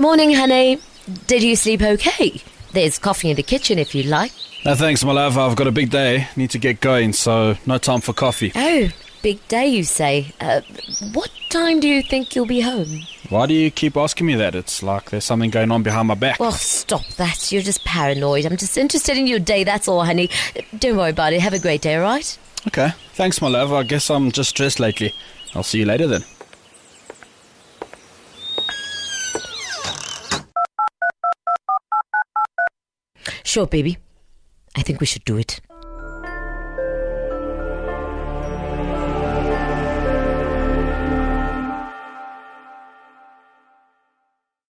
[0.00, 0.78] Morning, honey.
[1.26, 2.40] Did you sleep okay?
[2.72, 4.32] There's coffee in the kitchen if you'd like.
[4.64, 5.36] No thanks, my love.
[5.36, 6.26] I've got a big day.
[6.36, 8.50] Need to get going, so no time for coffee.
[8.54, 8.88] Oh,
[9.20, 10.32] big day, you say.
[10.40, 10.62] Uh,
[11.12, 13.02] what time do you think you'll be home?
[13.28, 14.54] Why do you keep asking me that?
[14.54, 16.40] It's like there's something going on behind my back.
[16.40, 17.52] Well, stop that.
[17.52, 18.46] You're just paranoid.
[18.46, 20.30] I'm just interested in your day, that's all, honey.
[20.78, 21.42] Don't worry about it.
[21.42, 22.38] Have a great day, all right?
[22.68, 22.88] Okay.
[23.12, 23.70] Thanks, my love.
[23.70, 25.14] I guess I'm just stressed lately.
[25.54, 26.24] I'll see you later then.
[33.44, 33.98] Sure, baby.
[34.76, 35.60] I think we should do it.